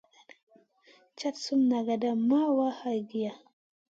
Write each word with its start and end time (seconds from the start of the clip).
Cad 1.19 1.35
sum 1.43 1.59
nagada 1.69 2.09
maya 2.29 2.67
halgiy. 2.79 3.31